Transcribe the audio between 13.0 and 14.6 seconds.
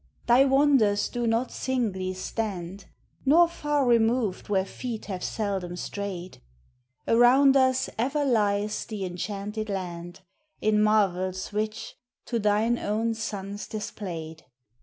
sons displayed.